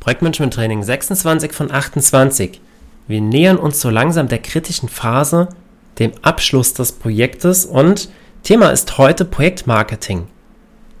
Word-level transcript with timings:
Projektmanagement 0.00 0.54
Training 0.54 0.82
26 0.82 1.52
von 1.52 1.70
28. 1.70 2.60
Wir 3.06 3.20
nähern 3.20 3.58
uns 3.58 3.80
so 3.80 3.90
langsam 3.90 4.28
der 4.28 4.38
kritischen 4.38 4.88
Phase, 4.88 5.48
dem 5.98 6.12
Abschluss 6.22 6.72
des 6.72 6.92
Projektes 6.92 7.66
und 7.66 8.08
Thema 8.42 8.70
ist 8.70 8.96
heute 8.96 9.26
Projektmarketing. 9.26 10.26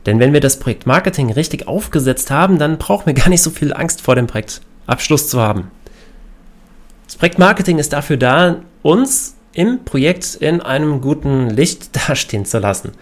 Denn 0.04 0.18
wenn 0.18 0.34
wir 0.34 0.40
das 0.40 0.58
Projektmarketing 0.58 1.32
richtig 1.32 1.66
aufgesetzt 1.66 2.30
haben, 2.30 2.58
dann 2.58 2.76
brauchen 2.76 3.06
wir 3.06 3.14
gar 3.14 3.30
nicht 3.30 3.42
so 3.42 3.50
viel 3.50 3.72
Angst 3.72 4.02
vor 4.02 4.14
dem 4.14 4.26
Projektabschluss 4.26 5.28
zu 5.28 5.40
haben. 5.40 5.70
Das 7.06 7.16
Projektmarketing 7.16 7.78
ist 7.78 7.94
dafür 7.94 8.18
da, 8.18 8.56
uns 8.82 9.36
im 9.52 9.84
Projekt 9.84 10.34
in 10.36 10.60
einem 10.60 11.00
guten 11.00 11.48
Licht 11.48 11.96
dastehen 12.08 12.44
zu 12.44 12.58
lassen. 12.58 12.92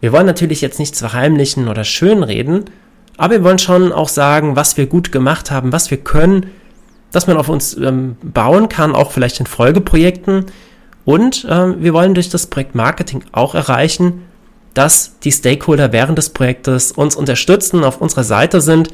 Wir 0.00 0.12
wollen 0.12 0.26
natürlich 0.26 0.60
jetzt 0.60 0.78
nichts 0.78 1.00
verheimlichen 1.00 1.66
oder 1.68 1.84
schönreden, 1.84 2.66
aber 3.20 3.34
wir 3.34 3.44
wollen 3.44 3.58
schon 3.58 3.92
auch 3.92 4.08
sagen, 4.08 4.56
was 4.56 4.78
wir 4.78 4.86
gut 4.86 5.12
gemacht 5.12 5.50
haben, 5.50 5.72
was 5.72 5.90
wir 5.90 5.98
können, 5.98 6.46
dass 7.12 7.26
man 7.26 7.36
auf 7.36 7.50
uns 7.50 7.76
ähm, 7.76 8.16
bauen 8.22 8.70
kann, 8.70 8.94
auch 8.94 9.10
vielleicht 9.10 9.40
in 9.40 9.46
Folgeprojekten. 9.46 10.46
Und 11.04 11.46
ähm, 11.50 11.76
wir 11.80 11.92
wollen 11.92 12.14
durch 12.14 12.30
das 12.30 12.46
Projekt 12.46 12.74
Marketing 12.74 13.22
auch 13.32 13.54
erreichen, 13.54 14.22
dass 14.72 15.18
die 15.18 15.32
Stakeholder 15.32 15.92
während 15.92 16.16
des 16.16 16.30
Projektes 16.30 16.92
uns 16.92 17.14
unterstützen, 17.14 17.84
auf 17.84 18.00
unserer 18.00 18.24
Seite 18.24 18.62
sind. 18.62 18.88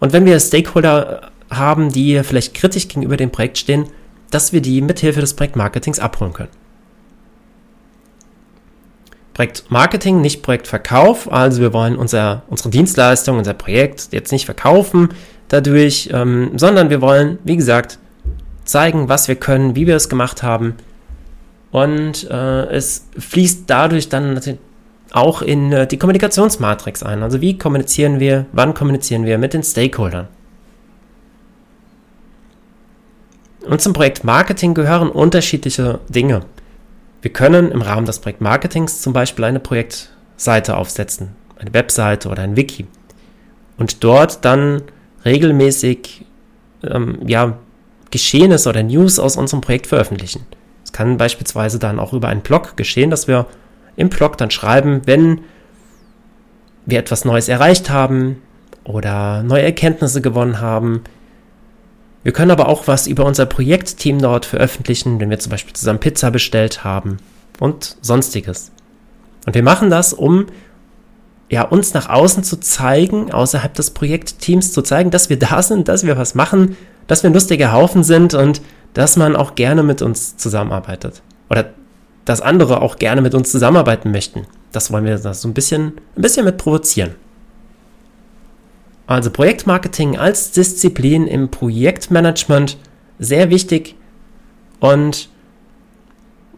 Und 0.00 0.14
wenn 0.14 0.24
wir 0.24 0.40
Stakeholder 0.40 1.30
haben, 1.50 1.92
die 1.92 2.22
vielleicht 2.24 2.54
kritisch 2.54 2.88
gegenüber 2.88 3.18
dem 3.18 3.30
Projekt 3.30 3.58
stehen, 3.58 3.84
dass 4.30 4.54
wir 4.54 4.62
die 4.62 4.80
mithilfe 4.80 5.20
des 5.20 5.34
Projektmarketings 5.34 5.98
abholen 5.98 6.32
können. 6.32 6.57
Projektmarketing, 9.38 10.20
nicht 10.20 10.42
Projektverkauf. 10.42 11.30
Also 11.30 11.60
wir 11.60 11.72
wollen 11.72 11.94
unser, 11.94 12.42
unsere 12.48 12.70
Dienstleistung, 12.70 13.38
unser 13.38 13.54
Projekt 13.54 14.08
jetzt 14.10 14.32
nicht 14.32 14.46
verkaufen 14.46 15.10
dadurch, 15.46 16.10
ähm, 16.12 16.50
sondern 16.56 16.90
wir 16.90 17.00
wollen, 17.00 17.38
wie 17.44 17.56
gesagt, 17.56 18.00
zeigen, 18.64 19.08
was 19.08 19.28
wir 19.28 19.36
können, 19.36 19.76
wie 19.76 19.86
wir 19.86 19.94
es 19.94 20.08
gemacht 20.08 20.42
haben. 20.42 20.74
Und 21.70 22.28
äh, 22.28 22.64
es 22.64 23.06
fließt 23.16 23.62
dadurch 23.68 24.08
dann 24.08 24.40
auch 25.12 25.40
in 25.40 25.72
äh, 25.72 25.86
die 25.86 25.98
Kommunikationsmatrix 25.98 27.04
ein. 27.04 27.22
Also 27.22 27.40
wie 27.40 27.56
kommunizieren 27.56 28.18
wir, 28.18 28.46
wann 28.50 28.74
kommunizieren 28.74 29.24
wir 29.24 29.38
mit 29.38 29.54
den 29.54 29.62
Stakeholdern. 29.62 30.26
Und 33.64 33.80
zum 33.80 33.92
Projekt 33.92 34.24
Marketing 34.24 34.74
gehören 34.74 35.10
unterschiedliche 35.10 36.00
Dinge. 36.08 36.42
Wir 37.20 37.32
können 37.32 37.72
im 37.72 37.82
Rahmen 37.82 38.06
des 38.06 38.20
Projektmarketings 38.20 39.00
zum 39.00 39.12
Beispiel 39.12 39.44
eine 39.44 39.60
Projektseite 39.60 40.76
aufsetzen, 40.76 41.34
eine 41.58 41.74
Webseite 41.74 42.28
oder 42.28 42.42
ein 42.42 42.56
Wiki. 42.56 42.86
Und 43.76 44.04
dort 44.04 44.44
dann 44.44 44.82
regelmäßig 45.24 46.24
ähm, 46.84 47.18
ja, 47.26 47.58
Geschehnisse 48.10 48.68
oder 48.68 48.82
News 48.82 49.18
aus 49.18 49.36
unserem 49.36 49.60
Projekt 49.60 49.86
veröffentlichen. 49.86 50.46
Es 50.84 50.92
kann 50.92 51.16
beispielsweise 51.16 51.78
dann 51.78 51.98
auch 51.98 52.12
über 52.12 52.28
einen 52.28 52.40
Blog 52.40 52.76
geschehen, 52.76 53.10
dass 53.10 53.28
wir 53.28 53.46
im 53.96 54.08
Blog 54.08 54.38
dann 54.38 54.50
schreiben, 54.50 55.02
wenn 55.04 55.40
wir 56.86 56.98
etwas 56.98 57.24
Neues 57.24 57.48
erreicht 57.48 57.90
haben 57.90 58.40
oder 58.84 59.42
neue 59.42 59.62
Erkenntnisse 59.62 60.22
gewonnen 60.22 60.60
haben, 60.60 61.02
wir 62.28 62.34
können 62.34 62.50
aber 62.50 62.68
auch 62.68 62.86
was 62.86 63.06
über 63.06 63.24
unser 63.24 63.46
Projektteam 63.46 64.18
dort 64.18 64.44
veröffentlichen, 64.44 65.18
wenn 65.18 65.30
wir 65.30 65.38
zum 65.38 65.48
Beispiel 65.48 65.72
zusammen 65.72 65.98
Pizza 65.98 66.30
bestellt 66.30 66.84
haben 66.84 67.16
und 67.58 67.96
sonstiges. 68.02 68.70
Und 69.46 69.54
wir 69.54 69.62
machen 69.62 69.88
das, 69.88 70.12
um 70.12 70.44
ja, 71.48 71.62
uns 71.62 71.94
nach 71.94 72.10
außen 72.10 72.44
zu 72.44 72.60
zeigen, 72.60 73.32
außerhalb 73.32 73.72
des 73.72 73.92
Projektteams 73.92 74.74
zu 74.74 74.82
zeigen, 74.82 75.10
dass 75.10 75.30
wir 75.30 75.38
da 75.38 75.62
sind, 75.62 75.88
dass 75.88 76.04
wir 76.04 76.18
was 76.18 76.34
machen, 76.34 76.76
dass 77.06 77.22
wir 77.22 77.30
ein 77.30 77.32
lustiger 77.32 77.72
Haufen 77.72 78.04
sind 78.04 78.34
und 78.34 78.60
dass 78.92 79.16
man 79.16 79.34
auch 79.34 79.54
gerne 79.54 79.82
mit 79.82 80.02
uns 80.02 80.36
zusammenarbeitet. 80.36 81.22
Oder 81.48 81.70
dass 82.26 82.42
andere 82.42 82.82
auch 82.82 82.96
gerne 82.96 83.22
mit 83.22 83.34
uns 83.34 83.50
zusammenarbeiten 83.50 84.10
möchten. 84.10 84.46
Das 84.70 84.92
wollen 84.92 85.06
wir 85.06 85.16
so 85.16 85.48
ein 85.48 85.54
bisschen, 85.54 85.94
ein 86.14 86.20
bisschen 86.20 86.44
mit 86.44 86.58
provozieren. 86.58 87.14
Also 89.08 89.30
Projektmarketing 89.30 90.18
als 90.18 90.52
Disziplin 90.52 91.26
im 91.26 91.50
Projektmanagement 91.50 92.76
sehr 93.18 93.48
wichtig 93.48 93.94
und 94.80 95.30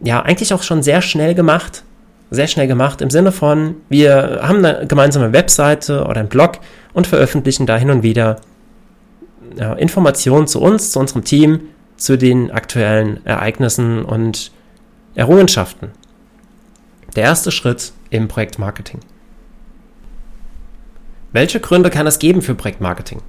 ja, 0.03 0.21
eigentlich 0.21 0.53
auch 0.53 0.61
schon 0.61 0.83
sehr 0.83 1.01
schnell 1.01 1.33
gemacht. 1.33 1.85
Sehr 2.29 2.47
schnell 2.47 2.67
gemacht 2.67 3.01
im 3.01 3.09
Sinne 3.09 3.31
von, 3.31 3.75
wir 3.87 4.41
haben 4.43 4.63
eine 4.65 4.85
gemeinsame 4.85 5.31
Webseite 5.31 6.03
oder 6.03 6.19
einen 6.19 6.29
Blog 6.29 6.59
und 6.91 7.07
veröffentlichen 7.07 7.65
da 7.65 7.77
hin 7.77 7.89
und 7.89 8.03
wieder 8.03 8.41
ja, 9.55 9.73
Informationen 9.73 10.45
zu 10.45 10.61
uns, 10.61 10.91
zu 10.91 10.99
unserem 10.99 11.23
Team, 11.23 11.61
zu 11.95 12.17
den 12.17 12.51
aktuellen 12.51 13.25
Ereignissen 13.25 14.03
und 14.03 14.51
Errungenschaften. 15.15 15.91
Der 17.15 17.23
erste 17.23 17.51
Schritt 17.51 17.93
im 18.09 18.27
Projektmarketing. 18.27 18.99
Welche 21.33 21.61
Gründe 21.61 21.89
kann 21.89 22.07
es 22.07 22.19
geben 22.19 22.41
für 22.41 22.55
Projektmarketing? 22.55 23.21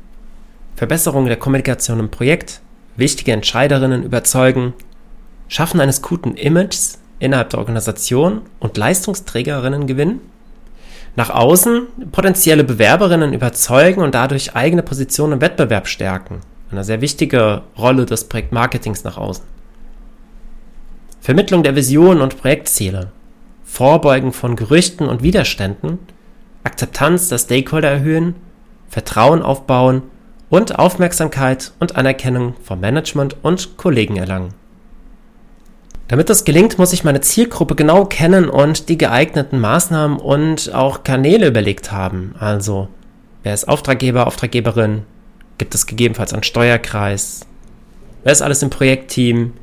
Verbesserung 0.75 1.27
der 1.27 1.37
Kommunikation 1.37 2.01
im 2.01 2.11
Projekt, 2.11 2.61
wichtige 2.97 3.31
Entscheiderinnen 3.31 4.03
überzeugen, 4.03 4.75
Schaffen 5.47 5.81
eines 5.81 6.03
guten 6.03 6.35
Images 6.35 6.99
innerhalb 7.21 7.51
der 7.51 7.61
Organisation 7.61 8.41
und 8.59 8.77
Leistungsträgerinnen 8.77 9.87
gewinnen, 9.87 10.21
nach 11.15 11.31
außen 11.31 11.87
potenzielle 12.11 12.65
Bewerberinnen 12.65 13.35
überzeugen 13.35 14.01
und 14.01 14.17
dadurch 14.17 14.57
eigene 14.57 14.83
Positionen 14.83 15.35
im 15.35 15.41
Wettbewerb 15.41 15.87
stärken. 15.87 16.41
Eine 16.73 16.83
sehr 16.83 17.03
wichtige 17.03 17.63
Rolle 17.79 18.07
des 18.07 18.25
Projektmarketings 18.25 19.05
nach 19.05 19.19
außen. 19.19 19.45
Vermittlung 21.21 21.63
der 21.63 21.77
Vision 21.77 22.21
und 22.21 22.39
Projektziele, 22.39 23.13
Vorbeugen 23.65 24.33
von 24.33 24.57
Gerüchten 24.57 25.07
und 25.07 25.23
Widerständen 25.23 26.01
Akzeptanz 26.65 27.29
der 27.29 27.39
Stakeholder 27.39 27.91
erhöhen, 27.91 28.35
Vertrauen 28.89 29.43
aufbauen 29.43 30.03
und 30.49 30.79
Aufmerksamkeit 30.79 31.73
und 31.81 31.97
Anerkennung 31.97 32.55
vom 32.63 32.81
Management 32.81 33.37
und 33.43 33.77
Kollegen 33.77 34.17
erlangen. 34.17 34.55
Damit 36.09 36.29
das 36.29 36.45
gelingt, 36.45 36.79
muss 36.79 36.93
ich 36.93 37.05
meine 37.05 37.23
Zielgruppe 37.23 37.75
genau 37.75 38.05
kennen 38.05 38.51
und 38.51 38.91
die 38.91 38.99
geeigneten 38.99 39.59
Maßnahmen 39.61 40.19
und 40.19 40.75
auch 40.75 41.05
Kanäle 41.05 41.49
überlegt 41.49 41.91
haben. 41.91 42.35
Also, 42.39 42.89
wer 43.43 43.55
ist 43.55 43.67
Auftraggeber, 43.67 44.27
Auftraggeberin? 44.27 45.05
Gibt 45.57 45.75
es 45.75 45.87
gegebenenfalls 45.87 46.35
einen 46.35 46.43
Steuerkreis? 46.43 47.47
Wer 48.25 48.33
ist 48.33 48.43
alles 48.43 48.63
im 48.63 48.69
Projektteam? 48.69 49.55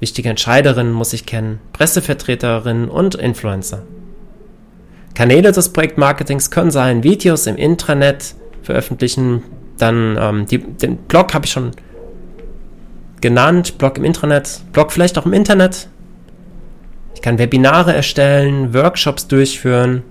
Wichtige 0.00 0.30
Entscheiderinnen 0.30 0.92
muss 0.92 1.12
ich 1.12 1.26
kennen, 1.26 1.60
Pressevertreterinnen 1.72 2.88
und 2.88 3.14
Influencer. 3.14 3.82
Kanäle 5.14 5.52
des 5.52 5.72
Projektmarketings 5.72 6.50
können 6.50 6.70
sein 6.70 7.02
Videos 7.02 7.46
im 7.46 7.56
Intranet 7.56 8.34
veröffentlichen, 8.62 9.42
dann 9.78 10.16
ähm, 10.20 10.46
die, 10.46 10.58
den 10.58 10.96
Blog 10.96 11.34
habe 11.34 11.46
ich 11.46 11.52
schon 11.52 11.72
genannt, 13.20 13.78
Blog 13.78 13.98
im 13.98 14.04
Intranet, 14.04 14.60
Blog 14.72 14.92
vielleicht 14.92 15.18
auch 15.18 15.26
im 15.26 15.32
Internet. 15.32 15.88
Ich 17.14 17.22
kann 17.22 17.38
Webinare 17.38 17.94
erstellen, 17.94 18.74
Workshops 18.74 19.26
durchführen. 19.26 20.02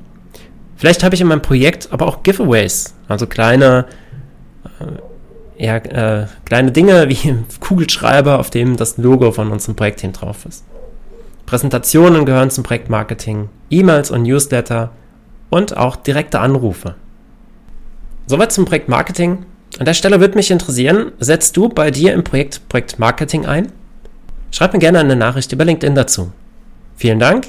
Vielleicht 0.76 1.04
habe 1.04 1.16
ich 1.16 1.22
in 1.22 1.28
meinem 1.28 1.42
Projekt 1.42 1.90
aber 1.92 2.06
auch 2.06 2.24
Giveaways, 2.24 2.94
also 3.08 3.28
kleine, 3.28 3.86
äh, 4.80 5.66
ja, 5.66 5.78
äh, 5.78 6.28
kleine 6.46 6.72
Dinge 6.72 7.10
wie 7.10 7.36
Kugelschreiber, 7.60 8.40
auf 8.40 8.50
dem 8.50 8.78
das 8.78 8.98
Logo 8.98 9.32
von 9.32 9.52
unserem 9.52 9.76
Projektteam 9.76 10.14
drauf 10.14 10.46
ist. 10.46 10.66
Präsentationen 11.48 12.26
gehören 12.26 12.52
zum 12.52 12.64
Projektmarketing, 12.64 13.50
E-Mails 13.70 14.12
und 14.12 14.24
Newsletter 14.24 14.92
und 15.50 15.76
auch 15.76 15.96
direkte 15.96 16.42
Anrufe. 16.42 16.96
Soweit 18.28 18.52
zum 18.52 18.66
Projektmarketing. 18.66 19.46
An 19.80 19.86
der 19.86 19.94
Stelle 19.94 20.20
würde 20.20 20.36
mich 20.36 20.52
interessieren, 20.52 21.14
setzt 21.20 21.56
du 21.56 21.70
bei 21.70 21.90
dir 21.90 22.14
im 22.14 22.24
Projekt 22.24 22.68
Projektmarketing 22.68 23.46
ein? 23.46 23.72
Schreib 24.52 24.74
mir 24.74 24.80
gerne 24.80 25.00
eine 25.00 25.16
Nachricht 25.16 25.52
über 25.54 25.66
LinkedIn 25.66 25.96
dazu. 25.96 26.32
Vielen 26.98 27.20
Dank, 27.20 27.48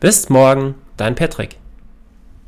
bis 0.00 0.28
morgen, 0.28 0.74
dein 0.98 1.14
Patrick. 1.14 1.59